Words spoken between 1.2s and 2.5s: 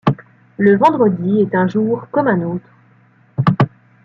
est un jour comme un